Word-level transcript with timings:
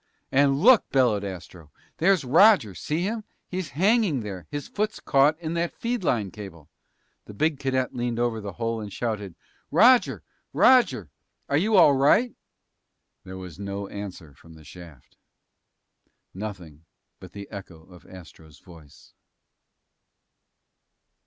"And 0.31 0.59
look!" 0.59 0.89
bellowed 0.89 1.23
Astro. 1.23 1.69
"There's 1.97 2.25
Roger! 2.25 2.73
See 2.73 3.01
him? 3.03 3.23
He's 3.47 3.69
hanging 3.77 4.21
there! 4.21 4.47
His 4.49 4.67
foot's 4.67 4.99
caught 4.99 5.39
in 5.39 5.53
that 5.53 5.75
feed 5.75 6.03
line 6.03 6.31
cable!" 6.31 6.69
The 7.25 7.35
big 7.35 7.59
cadet 7.59 7.93
leaned 7.93 8.17
over 8.17 8.41
the 8.41 8.53
hole 8.53 8.81
and 8.81 8.91
shouted, 8.91 9.35
"Roger! 9.69 10.23
Roger! 10.53 11.11
Are 11.47 11.57
you 11.57 11.75
all 11.75 11.93
right?" 11.93 12.33
There 13.25 13.37
was 13.37 13.59
no 13.59 13.87
answer 13.89 14.33
from 14.33 14.53
the 14.55 14.63
shaft. 14.63 15.17
Nothing 16.33 16.85
but 17.19 17.33
the 17.33 17.47
echo 17.51 17.83
of 17.83 18.07
Astro's 18.07 18.57
voice. 18.57 19.13